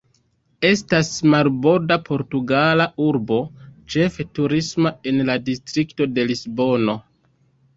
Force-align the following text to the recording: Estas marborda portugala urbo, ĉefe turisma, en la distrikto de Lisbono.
Estas 0.67 1.09
marborda 1.33 1.97
portugala 2.07 2.87
urbo, 3.09 3.39
ĉefe 3.97 4.27
turisma, 4.39 4.93
en 5.13 5.23
la 5.29 5.37
distrikto 5.51 6.09
de 6.17 6.27
Lisbono. 6.33 6.99